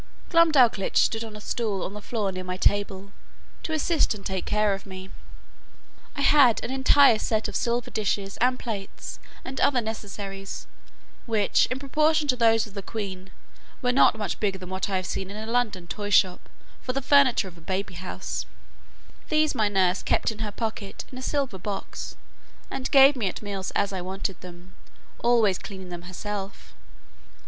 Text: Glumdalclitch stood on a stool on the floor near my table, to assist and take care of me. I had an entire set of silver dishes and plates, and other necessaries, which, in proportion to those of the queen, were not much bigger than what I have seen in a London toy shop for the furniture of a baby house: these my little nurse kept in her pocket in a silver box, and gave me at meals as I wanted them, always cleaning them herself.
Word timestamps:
Glumdalclitch 0.31 0.97
stood 0.97 1.23
on 1.23 1.35
a 1.35 1.39
stool 1.39 1.83
on 1.83 1.93
the 1.93 2.01
floor 2.01 2.31
near 2.31 2.43
my 2.43 2.57
table, 2.57 3.11
to 3.61 3.71
assist 3.71 4.15
and 4.15 4.25
take 4.25 4.45
care 4.45 4.73
of 4.73 4.87
me. 4.87 5.11
I 6.15 6.21
had 6.21 6.59
an 6.63 6.71
entire 6.71 7.19
set 7.19 7.47
of 7.47 7.55
silver 7.55 7.91
dishes 7.91 8.35
and 8.37 8.57
plates, 8.57 9.19
and 9.45 9.59
other 9.59 9.79
necessaries, 9.79 10.65
which, 11.27 11.67
in 11.67 11.77
proportion 11.77 12.27
to 12.29 12.35
those 12.35 12.65
of 12.65 12.73
the 12.73 12.81
queen, 12.81 13.29
were 13.83 13.91
not 13.91 14.17
much 14.17 14.39
bigger 14.39 14.57
than 14.57 14.69
what 14.71 14.89
I 14.89 14.95
have 14.95 15.05
seen 15.05 15.29
in 15.29 15.37
a 15.37 15.45
London 15.51 15.85
toy 15.85 16.09
shop 16.09 16.49
for 16.81 16.93
the 16.93 17.03
furniture 17.03 17.47
of 17.47 17.55
a 17.59 17.61
baby 17.61 17.93
house: 17.93 18.47
these 19.29 19.53
my 19.53 19.67
little 19.67 19.83
nurse 19.83 20.01
kept 20.01 20.31
in 20.31 20.39
her 20.39 20.51
pocket 20.51 21.05
in 21.11 21.19
a 21.19 21.21
silver 21.21 21.59
box, 21.59 22.15
and 22.71 22.89
gave 22.89 23.15
me 23.15 23.27
at 23.27 23.43
meals 23.43 23.69
as 23.75 23.93
I 23.93 24.01
wanted 24.01 24.41
them, 24.41 24.73
always 25.19 25.59
cleaning 25.59 25.89
them 25.89 26.01
herself. 26.09 26.73